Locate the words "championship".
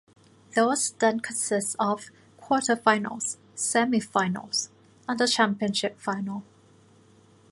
5.27-5.99